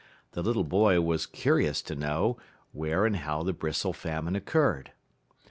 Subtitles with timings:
[0.31, 2.37] The little boy was curious to know
[2.71, 4.93] when and where and how the bristle famine occurred.